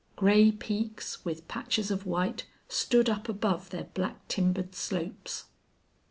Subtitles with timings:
[0.15, 5.45] Gray peaks, with patches of white, stood up above their black timbered slopes.